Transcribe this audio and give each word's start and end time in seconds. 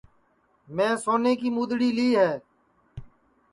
میں 0.75 0.93
سونے 1.03 1.33
کی 1.39 1.49
مُدؔڑی 1.57 1.89
لی 1.97 2.09
ہے 2.19 2.33